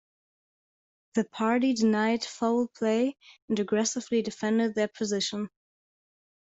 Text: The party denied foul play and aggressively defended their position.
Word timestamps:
The 1.13 1.25
party 1.25 1.75
denied 1.75 2.25
foul 2.25 2.69
play 2.75 3.15
and 3.49 3.59
aggressively 3.59 4.23
defended 4.23 4.73
their 4.73 4.87
position. 4.87 5.51